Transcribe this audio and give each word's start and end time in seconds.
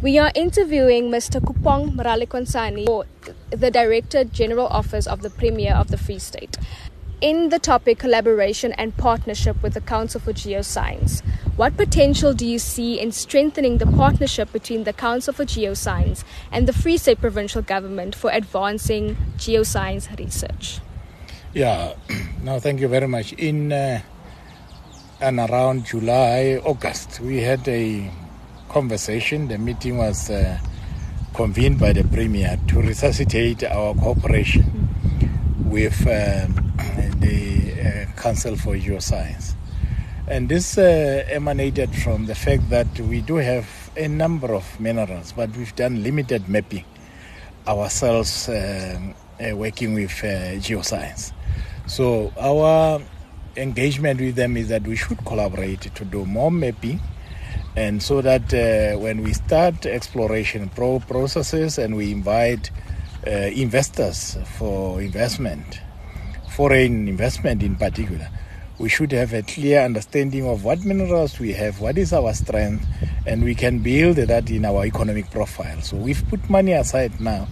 We 0.00 0.16
are 0.16 0.30
interviewing 0.36 1.10
Mr. 1.10 1.40
Kopung 1.40 1.96
Ralikontsane, 1.96 3.04
the 3.50 3.68
Director 3.68 4.22
General 4.22 4.68
Office 4.68 5.08
of 5.08 5.22
the 5.22 5.30
Premier 5.30 5.74
of 5.74 5.88
the 5.88 5.96
Free 5.96 6.20
State. 6.20 6.56
In 7.20 7.48
the 7.48 7.58
topic 7.58 7.98
collaboration 7.98 8.72
and 8.74 8.96
partnership 8.96 9.60
with 9.60 9.74
the 9.74 9.80
Council 9.80 10.20
for 10.20 10.32
Geoscience, 10.32 11.24
what 11.56 11.76
potential 11.76 12.32
do 12.32 12.46
you 12.46 12.60
see 12.60 13.00
in 13.00 13.10
strengthening 13.10 13.78
the 13.78 13.86
partnership 13.86 14.52
between 14.52 14.84
the 14.84 14.92
Council 14.92 15.34
for 15.34 15.44
Geoscience 15.44 16.22
and 16.52 16.68
the 16.68 16.72
Free 16.72 16.96
State 16.96 17.20
Provincial 17.20 17.62
Government 17.62 18.14
for 18.14 18.30
advancing 18.30 19.16
geoscience 19.36 20.16
research? 20.16 20.78
Yeah, 21.52 21.94
no, 22.44 22.60
thank 22.60 22.78
you 22.78 22.86
very 22.86 23.08
much. 23.08 23.32
In 23.32 23.72
uh, 23.72 24.00
and 25.20 25.40
around 25.40 25.86
July, 25.86 26.62
August, 26.64 27.18
we 27.18 27.38
had 27.38 27.66
a 27.66 28.08
conversation. 28.68 29.48
The 29.48 29.58
meeting 29.58 29.98
was 29.98 30.30
uh, 30.30 30.58
convened 31.34 31.78
by 31.80 31.92
the 31.92 32.04
Premier 32.04 32.58
to 32.68 32.80
resuscitate 32.80 33.64
our 33.64 33.94
cooperation 33.94 34.88
with 35.64 36.00
um, 36.06 36.72
the 37.20 37.72
uh, 38.08 38.20
Council 38.20 38.56
for 38.56 38.74
Geoscience. 38.76 39.54
And 40.26 40.48
this 40.48 40.76
uh, 40.76 41.24
emanated 41.28 41.94
from 41.94 42.26
the 42.26 42.34
fact 42.34 42.68
that 42.70 43.00
we 43.00 43.22
do 43.22 43.36
have 43.36 43.90
a 43.96 44.08
number 44.08 44.54
of 44.54 44.78
minerals, 44.78 45.32
but 45.32 45.50
we've 45.56 45.74
done 45.74 46.02
limited 46.02 46.48
mapping 46.48 46.84
ourselves 47.66 48.48
um, 48.48 49.14
uh, 49.40 49.56
working 49.56 49.94
with 49.94 50.12
uh, 50.22 50.58
geoscience. 50.60 51.32
So 51.86 52.32
our 52.38 53.00
engagement 53.56 54.20
with 54.20 54.36
them 54.36 54.56
is 54.56 54.68
that 54.68 54.82
we 54.82 54.96
should 54.96 55.24
collaborate 55.24 55.80
to 55.82 56.04
do 56.04 56.26
more 56.26 56.50
mapping 56.50 57.00
and 57.78 58.02
so 58.02 58.20
that 58.20 58.52
uh, 58.52 58.98
when 58.98 59.22
we 59.22 59.32
start 59.32 59.86
exploration 59.86 60.68
pro- 60.70 60.98
processes 60.98 61.78
and 61.78 61.94
we 61.94 62.10
invite 62.10 62.72
uh, 63.24 63.30
investors 63.30 64.36
for 64.58 65.00
investment, 65.00 65.80
foreign 66.50 67.06
investment 67.06 67.62
in 67.62 67.76
particular, 67.76 68.28
we 68.80 68.88
should 68.88 69.12
have 69.12 69.32
a 69.32 69.42
clear 69.42 69.80
understanding 69.80 70.44
of 70.44 70.64
what 70.64 70.84
minerals 70.84 71.38
we 71.38 71.52
have, 71.52 71.80
what 71.80 71.96
is 71.96 72.12
our 72.12 72.34
strength, 72.34 72.84
and 73.26 73.44
we 73.44 73.54
can 73.54 73.78
build 73.78 74.16
that 74.16 74.50
in 74.50 74.64
our 74.64 74.84
economic 74.84 75.30
profile. 75.30 75.80
So 75.80 75.96
we've 75.98 76.28
put 76.28 76.50
money 76.50 76.72
aside 76.72 77.20
now 77.20 77.46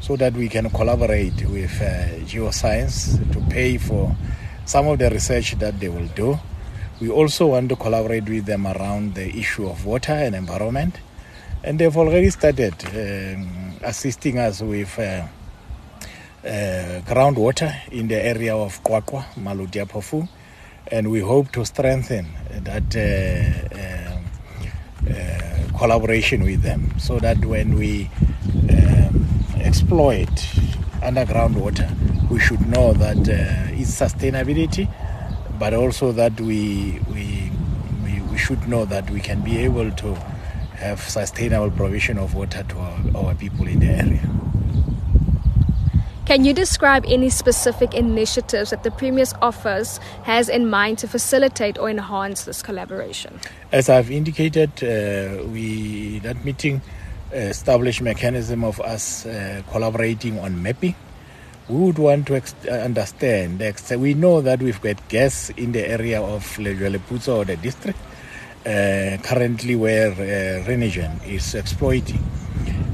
so 0.00 0.16
that 0.16 0.32
we 0.32 0.48
can 0.48 0.70
collaborate 0.70 1.44
with 1.44 1.76
uh, 1.82 2.24
geoscience 2.24 3.20
to 3.34 3.40
pay 3.52 3.76
for 3.76 4.16
some 4.64 4.86
of 4.88 4.98
the 4.98 5.10
research 5.10 5.58
that 5.58 5.78
they 5.78 5.90
will 5.90 6.08
do 6.16 6.38
we 7.00 7.08
also 7.08 7.46
want 7.48 7.68
to 7.68 7.76
collaborate 7.76 8.28
with 8.28 8.46
them 8.46 8.66
around 8.66 9.14
the 9.14 9.28
issue 9.36 9.68
of 9.68 9.86
water 9.86 10.12
and 10.12 10.34
environment. 10.34 10.98
And 11.62 11.78
they've 11.78 11.96
already 11.96 12.30
started 12.30 12.74
um, 12.86 13.74
assisting 13.82 14.38
us 14.38 14.60
with 14.62 14.98
uh, 14.98 15.02
uh, 15.02 17.00
groundwater 17.06 17.72
in 17.92 18.08
the 18.08 18.24
area 18.24 18.56
of 18.56 18.82
QwaQwa, 18.82 19.24
Maluti-a-Phofung. 19.34 20.28
And 20.90 21.10
we 21.10 21.20
hope 21.20 21.52
to 21.52 21.64
strengthen 21.64 22.26
that 22.50 22.96
uh, 22.96 24.14
um, 24.14 24.24
uh, 25.08 25.78
collaboration 25.78 26.42
with 26.42 26.62
them 26.62 26.98
so 26.98 27.20
that 27.20 27.44
when 27.44 27.74
we 27.76 28.10
um, 28.70 29.28
exploit 29.60 30.28
underground 31.02 31.60
water, 31.60 31.88
we 32.28 32.40
should 32.40 32.66
know 32.68 32.92
that 32.94 33.18
uh, 33.18 33.72
its 33.80 34.00
sustainability 34.00 34.88
but 35.58 35.74
also 35.74 36.12
that 36.12 36.40
we, 36.40 37.00
we, 37.12 37.50
we, 38.04 38.20
we, 38.22 38.38
should 38.38 38.68
know 38.68 38.84
that 38.84 39.10
we 39.10 39.20
can 39.20 39.40
be 39.42 39.58
able 39.58 39.90
to 39.92 40.14
have 40.76 41.00
sustainable 41.00 41.70
provision 41.70 42.18
of 42.18 42.34
water 42.34 42.62
to 42.62 42.78
our, 42.78 43.00
our 43.16 43.34
people 43.34 43.66
in 43.66 43.80
the 43.80 43.86
area. 43.86 44.28
Can 46.26 46.44
you 46.44 46.52
describe 46.52 47.06
any 47.08 47.30
specific 47.30 47.94
initiatives 47.94 48.70
that 48.70 48.82
the 48.82 48.90
Premier's 48.90 49.32
office 49.40 49.98
has 50.24 50.50
in 50.50 50.68
mind 50.68 50.98
to 50.98 51.08
facilitate 51.08 51.78
or 51.78 51.88
enhance 51.88 52.44
this 52.44 52.60
collaboration? 52.60 53.40
As 53.72 53.88
I've 53.88 54.10
indicated, 54.10 54.70
uh, 54.84 55.42
we 55.46 56.18
that 56.18 56.44
meeting 56.44 56.82
established 57.32 58.02
mechanism 58.02 58.62
of 58.62 58.78
us 58.80 59.24
uh, 59.24 59.62
collaborating 59.70 60.38
on 60.38 60.62
mapping 60.62 60.94
we 61.68 61.76
would 61.76 61.98
want 61.98 62.26
to 62.26 62.36
ex- 62.36 62.54
uh, 62.66 62.72
understand. 62.72 63.62
We 63.96 64.14
know 64.14 64.40
that 64.40 64.62
we've 64.62 64.80
got 64.80 65.06
gas 65.08 65.50
in 65.50 65.72
the 65.72 65.86
area 65.86 66.20
of 66.20 66.42
Lejweleputswa 66.56 67.36
or 67.36 67.44
the 67.44 67.56
district, 67.56 67.98
uh, 68.64 69.18
currently 69.22 69.76
where 69.76 70.12
uh, 70.12 70.66
Renergen 70.66 71.26
is 71.26 71.54
exploiting. 71.54 72.24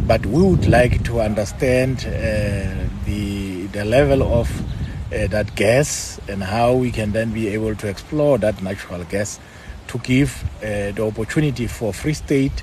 But 0.07 0.27
we 0.27 0.43
would 0.43 0.67
like 0.67 1.05
to 1.05 1.21
understand 1.21 1.99
uh, 1.99 2.85
the, 3.05 3.67
the 3.69 3.85
level 3.85 4.23
of 4.23 4.51
uh, 4.61 5.29
that 5.29 5.55
gas 5.55 6.21
and 6.29 6.43
how 6.43 6.75
we 6.75 6.91
can 6.91 7.13
then 7.13 7.33
be 7.33 7.49
able 7.49 7.77
to 7.77 7.89
explore 7.89 8.39
that 8.39 8.61
natural 8.61 9.05
gas 9.05 9.39
to 9.87 9.99
give 9.99 10.43
uh, 10.59 10.91
the 10.91 11.07
opportunity 11.07 11.69
for 11.69 11.95
Free 11.95 12.15
State 12.15 12.63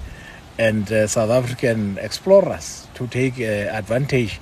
and 0.58 0.88
South 1.10 1.30
African 1.30 1.98
explorers 1.98 2.86
to 2.94 3.08
take 3.08 3.40
advantage 3.40 4.40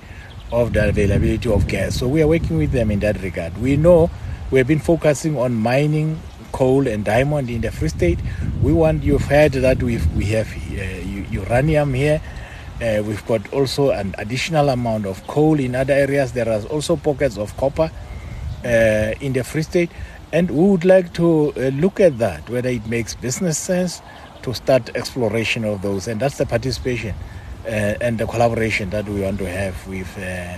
of 0.52 0.72
the 0.72 0.88
availability 0.88 1.50
of 1.50 1.66
gas. 1.68 1.96
So 1.96 2.08
we 2.08 2.22
are 2.22 2.28
working 2.28 2.58
with 2.58 2.72
them 2.72 2.90
in 2.90 3.00
that 3.00 3.22
regard. 3.22 3.56
We 3.58 3.76
know 3.76 4.10
we 4.50 4.58
have 4.58 4.66
been 4.66 4.80
focusing 4.80 5.38
on 5.38 5.54
mining 5.54 6.20
coal 6.52 6.86
and 6.88 7.04
diamond 7.04 7.48
in 7.48 7.60
the 7.60 7.70
Free 7.70 7.88
State. 7.88 8.18
We 8.62 8.72
want 8.72 9.02
you've 9.02 9.22
heard 9.22 9.52
that 9.52 9.82
we 9.82 9.98
we 10.16 10.24
have 10.26 10.48
uh, 10.72 10.82
uranium 11.30 11.94
here. 11.94 12.20
Uh, 12.82 13.02
we've 13.04 13.24
got 13.26 13.52
also 13.52 13.90
an 13.90 14.14
additional 14.18 14.70
amount 14.70 15.06
of 15.06 15.24
coal 15.26 15.60
in 15.60 15.74
other 15.74 15.92
areas. 15.92 16.32
There 16.32 16.48
are 16.48 16.62
also 16.66 16.96
pockets 16.96 17.36
of 17.36 17.56
copper 17.56 17.90
uh, 18.64 19.14
in 19.20 19.32
the 19.34 19.44
Free 19.44 19.62
State, 19.62 19.90
and 20.32 20.50
we 20.50 20.64
would 20.64 20.84
like 20.84 21.12
to 21.14 21.52
uh, 21.56 21.60
look 21.76 22.00
at 22.00 22.18
that 22.18 22.48
whether 22.48 22.68
it 22.68 22.86
makes 22.86 23.14
business 23.14 23.58
sense 23.58 24.02
to 24.42 24.54
start 24.54 24.90
exploration 24.96 25.64
of 25.64 25.82
those, 25.82 26.08
and 26.08 26.20
that's 26.20 26.38
the 26.38 26.46
participation 26.46 27.14
and 27.70 28.18
the 28.18 28.26
collaboration 28.26 28.90
that 28.90 29.08
we 29.08 29.20
want 29.20 29.38
to 29.38 29.48
have 29.48 29.86
with 29.86 30.18
uh, 30.18 30.56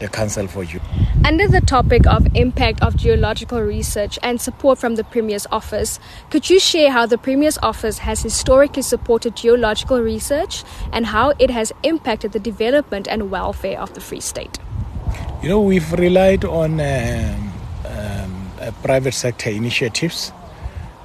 the 0.00 0.08
Council 0.08 0.46
for 0.46 0.64
You. 0.64 0.80
Under 1.24 1.46
the 1.46 1.60
topic 1.60 2.06
of 2.06 2.26
impact 2.34 2.82
of 2.82 2.96
geological 2.96 3.60
research 3.60 4.18
and 4.22 4.40
support 4.40 4.78
from 4.78 4.96
the 4.96 5.04
Premier's 5.04 5.46
office, 5.52 6.00
could 6.30 6.48
you 6.50 6.58
share 6.58 6.90
how 6.90 7.06
the 7.06 7.18
Premier's 7.18 7.58
office 7.58 7.98
has 7.98 8.22
historically 8.22 8.82
supported 8.82 9.36
geological 9.36 10.00
research 10.00 10.64
and 10.92 11.06
how 11.06 11.34
it 11.38 11.50
has 11.50 11.72
impacted 11.82 12.32
the 12.32 12.40
development 12.40 13.06
and 13.06 13.30
welfare 13.30 13.78
of 13.78 13.94
the 13.94 14.00
Free 14.00 14.20
State? 14.20 14.58
You 15.42 15.50
know, 15.50 15.60
we've 15.60 15.92
relied 15.92 16.44
on 16.44 16.80
um, 16.80 17.52
um, 17.84 18.50
uh, 18.60 18.70
private 18.82 19.14
sector 19.14 19.50
initiatives. 19.50 20.32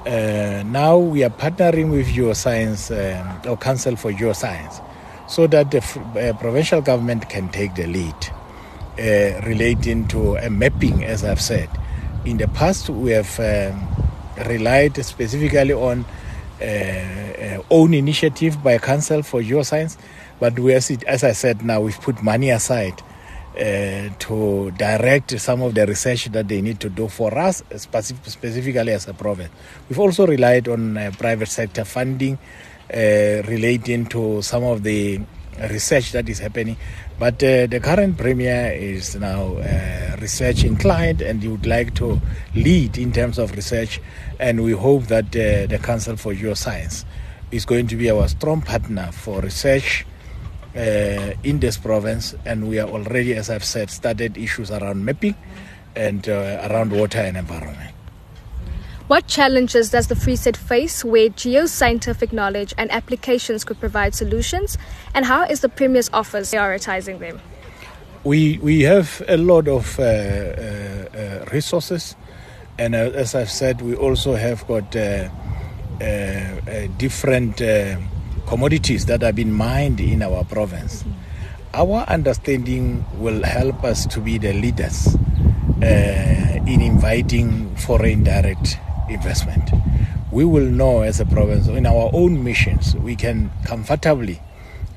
Uh, 0.05 0.63
now 0.65 0.97
we 0.97 1.23
are 1.23 1.29
partnering 1.29 1.89
with 1.91 2.07
Geoscience, 2.07 2.91
um, 2.91 3.51
or 3.51 3.57
Council 3.57 3.95
for 3.95 4.11
Geoscience, 4.11 4.81
so 5.27 5.47
that 5.47 5.71
the 5.71 5.79
uh, 5.79 6.37
provincial 6.39 6.81
government 6.81 7.29
can 7.29 7.49
take 7.49 7.75
the 7.75 7.87
lead 7.87 8.15
uh, 8.99 9.41
relating 9.45 10.07
to 10.07 10.35
a 10.37 10.49
mapping, 10.49 11.03
as 11.03 11.23
I've 11.23 11.41
said. 11.41 11.69
In 12.25 12.37
the 12.37 12.47
past, 12.47 12.89
we 12.89 13.11
have 13.11 13.39
um, 13.39 13.87
relied 14.47 15.03
specifically 15.03 15.73
on 15.73 16.05
uh, 16.61 16.63
uh 16.63 17.61
own 17.69 17.93
initiative 17.93 18.63
by 18.63 18.77
Council 18.77 19.21
for 19.21 19.41
Geoscience, 19.41 19.97
but 20.39 20.57
we, 20.57 20.73
as, 20.73 20.89
as 21.05 21.23
I 21.23 21.33
said 21.33 21.63
now, 21.65 21.81
we've 21.81 21.99
put 21.99 22.21
money 22.23 22.49
aside 22.49 23.01
uh, 23.57 24.09
to 24.19 24.71
direct 24.77 25.39
some 25.39 25.61
of 25.61 25.73
the 25.75 25.85
research 25.85 26.25
that 26.25 26.47
they 26.47 26.61
need 26.61 26.79
to 26.81 26.89
do 26.89 27.07
for 27.07 27.37
us, 27.37 27.63
specific, 27.77 28.25
specifically 28.25 28.91
as 28.91 29.07
a 29.07 29.13
province. 29.13 29.51
We've 29.89 29.99
also 29.99 30.27
relied 30.27 30.67
on 30.67 30.97
uh, 30.97 31.11
private 31.17 31.47
sector 31.47 31.85
funding 31.85 32.37
uh, 32.93 33.41
relating 33.47 34.05
to 34.07 34.41
some 34.41 34.63
of 34.63 34.83
the 34.83 35.19
research 35.69 36.11
that 36.11 36.27
is 36.29 36.39
happening. 36.39 36.77
But 37.17 37.35
uh, 37.35 37.67
the 37.67 37.79
current 37.81 38.17
premier 38.17 38.71
is 38.73 39.15
now 39.15 39.55
uh, 39.55 40.17
research 40.19 40.63
inclined 40.63 41.21
and 41.21 41.41
he 41.41 41.47
would 41.47 41.65
like 41.65 41.95
to 41.95 42.19
lead 42.55 42.97
in 42.97 43.11
terms 43.13 43.39
of 43.39 43.55
research. 43.55 44.01
And 44.39 44.63
we 44.63 44.73
hope 44.73 45.03
that 45.05 45.27
uh, 45.27 45.67
the 45.67 45.79
Council 45.81 46.17
for 46.17 46.33
Geoscience 46.33 47.05
is 47.51 47.65
going 47.65 47.87
to 47.87 47.95
be 47.95 48.09
our 48.11 48.27
strong 48.27 48.61
partner 48.61 49.11
for 49.11 49.41
research. 49.41 50.05
Uh, 50.75 51.31
in 51.43 51.61
this 51.61 51.77
province, 51.77 52.35
and 52.43 52.67
we 52.67 52.79
are 52.79 52.89
already, 52.89 53.33
as 53.33 53.49
I've 53.49 53.63
said, 53.63 53.89
started 53.89 54.37
issues 54.37 54.71
around 54.71 55.05
mapping 55.05 55.33
and 55.95 56.27
uh, 56.27 56.67
around 56.69 56.91
water 56.91 57.19
and 57.19 57.37
environment. 57.37 57.94
What 59.07 59.27
challenges 59.27 59.91
does 59.91 60.07
the 60.07 60.15
Free 60.15 60.35
State 60.35 60.57
face 60.57 61.05
where 61.05 61.29
geoscientific 61.29 62.33
knowledge 62.33 62.73
and 62.75 62.91
applications 62.91 63.63
could 63.63 63.79
provide 63.79 64.15
solutions? 64.15 64.79
And 65.13 65.25
how 65.25 65.43
is 65.43 65.59
the 65.59 65.69
Premier's 65.69 66.09
office 66.11 66.51
prioritizing 66.51 67.19
them? 67.19 67.39
We, 68.23 68.57
we 68.63 68.81
have 68.81 69.21
a 69.27 69.37
lot 69.37 69.67
of 69.67 69.99
uh, 69.99 70.03
uh, 70.03 70.05
uh, 70.05 71.45
resources, 71.53 72.15
and 72.79 72.95
uh, 72.95 73.11
as 73.13 73.35
I've 73.35 73.51
said, 73.51 73.83
we 73.83 73.93
also 73.93 74.33
have 74.33 74.65
got 74.65 74.95
uh, 74.95 75.29
uh, 76.01 76.87
different 76.97 77.61
commodities 78.47 79.05
that 79.05 79.21
have 79.21 79.35
been 79.35 79.53
mined 79.53 79.99
in 79.99 80.23
our 80.23 80.43
province. 80.45 81.05
Our 81.75 82.05
understanding 82.07 83.05
will 83.19 83.43
help 83.43 83.83
us 83.83 84.07
to 84.07 84.19
be 84.19 84.39
the 84.39 84.53
leaders 84.53 85.15
in 85.83 86.81
inviting 86.81 87.75
foreign 87.75 88.23
direct 88.23 88.79
investment. 89.09 89.69
We 90.31 90.45
will 90.45 90.65
know 90.65 91.01
as 91.01 91.19
a 91.19 91.25
province, 91.25 91.67
in 91.67 91.85
our 91.85 92.09
own 92.13 92.43
missions, 92.43 92.95
we 92.95 93.15
can 93.15 93.51
comfortably 93.65 94.41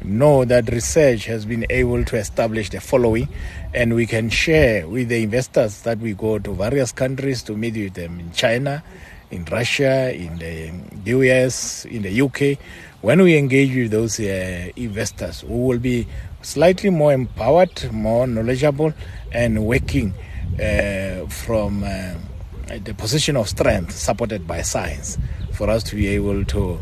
know 0.03 0.45
that 0.45 0.71
research 0.71 1.27
has 1.27 1.45
been 1.45 1.67
able 1.71 2.05
to 2.05 2.17
establish 2.17 2.71
the 2.71 2.81
following, 2.81 3.29
and 3.75 3.95
we 3.95 4.07
can 4.07 4.31
share 4.31 4.87
with 4.89 5.09
the 5.09 5.23
investors 5.23 5.83
that 5.83 5.99
we 5.99 6.15
go 6.15 6.39
to 6.39 6.53
various 6.55 6.93
countries 6.93 7.43
to 7.43 7.57
meet 7.57 7.75
with 7.75 7.95
them 7.95 8.21
in 8.21 8.33
China, 8.33 8.83
in 9.31 9.45
Russia, 9.47 10.15
in 10.15 10.39
the 10.39 11.11
US, 11.13 11.85
in 11.85 12.03
the 12.03 12.21
UK. 12.21 12.59
When 13.01 13.23
we 13.23 13.37
engage 13.37 13.75
with 13.75 13.91
those 13.91 14.19
uh, 14.19 14.71
investors, 14.77 15.45
we 15.45 15.57
will 15.57 15.79
be 15.79 16.07
slightly 16.43 16.91
more 16.91 17.13
empowered, 17.13 17.93
more 17.93 18.27
knowledgeable, 18.27 18.93
and 19.33 19.67
working 19.67 20.15
uh, 20.61 21.27
from 21.29 21.85
uh, 21.85 22.15
the 22.77 22.95
position 22.95 23.37
of 23.37 23.49
strength 23.49 23.93
supported 23.93 24.47
by 24.47 24.63
science 24.63 25.19
for 25.53 25.71
us 25.71 25.83
to 25.85 25.97
be 25.97 26.09
able 26.09 26.45
to 26.45 26.79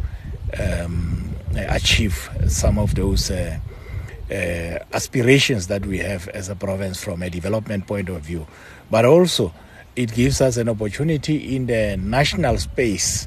um, 0.58 1.34
achieve 1.54 2.28
some 2.48 2.78
of 2.78 2.94
those 2.94 3.30
uh, 3.30 3.58
uh, 4.30 4.34
aspirations 4.92 5.68
that 5.68 5.86
we 5.86 5.98
have 5.98 6.28
as 6.28 6.48
a 6.48 6.56
province 6.56 7.02
from 7.02 7.22
a 7.22 7.30
development 7.30 7.86
point 7.86 8.08
of 8.08 8.22
view. 8.22 8.46
But 8.90 9.04
also, 9.04 9.52
it 9.94 10.12
gives 10.12 10.40
us 10.40 10.56
an 10.56 10.68
opportunity 10.68 11.56
in 11.56 11.66
the 11.66 11.96
national 11.96 12.58
space. 12.58 13.26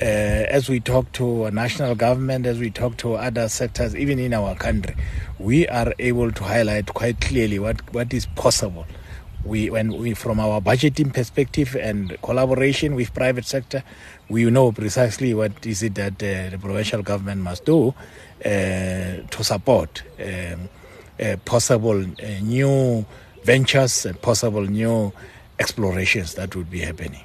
Uh, 0.00 0.04
as 0.04 0.68
we 0.68 0.80
talk 0.80 1.10
to 1.12 1.44
a 1.44 1.50
national 1.50 1.94
government, 1.94 2.46
as 2.46 2.58
we 2.58 2.70
talk 2.70 2.96
to 2.98 3.14
other 3.14 3.48
sectors, 3.48 3.94
even 3.94 4.18
in 4.18 4.34
our 4.34 4.54
country, 4.56 4.94
we 5.38 5.66
are 5.68 5.94
able 5.98 6.32
to 6.32 6.44
highlight 6.44 6.86
quite 6.94 7.20
clearly 7.20 7.58
what, 7.58 7.80
what 7.94 8.12
is 8.12 8.26
possible 8.34 8.86
we 9.44 9.70
when 9.70 9.96
we 9.96 10.14
from 10.14 10.40
our 10.40 10.60
budgeting 10.60 11.12
perspective 11.12 11.76
and 11.76 12.16
collaboration 12.22 12.94
with 12.94 13.12
private 13.14 13.44
sector 13.44 13.82
we 14.28 14.44
know 14.50 14.72
precisely 14.72 15.34
what 15.34 15.66
is 15.66 15.82
it 15.82 15.94
that 15.94 16.14
uh, 16.14 16.50
the 16.50 16.58
provincial 16.60 17.02
government 17.02 17.40
must 17.40 17.64
do 17.64 17.88
uh, 17.88 18.48
to 19.30 19.42
support 19.42 20.02
um, 20.20 20.68
uh, 21.20 21.36
possible 21.44 22.04
new 22.42 23.04
ventures 23.44 24.06
and 24.06 24.20
possible 24.22 24.62
new 24.62 25.12
explorations 25.58 26.34
that 26.34 26.54
would 26.56 26.70
be 26.70 26.80
happening 26.80 27.24